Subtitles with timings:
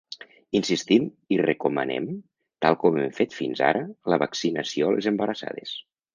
[0.59, 1.03] Insistim
[1.35, 2.07] i recomanem,
[2.67, 3.85] tal com hem fet fins ara,
[4.15, 5.79] la vaccinació a les embarassades.